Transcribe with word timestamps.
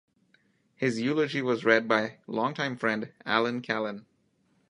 His 0.77 0.99
eulogy 0.99 1.43
was 1.43 1.63
read 1.63 1.87
by 1.87 2.17
longtime 2.25 2.75
friend 2.77 3.11
Alan 3.23 3.61
Callan. 3.61 4.07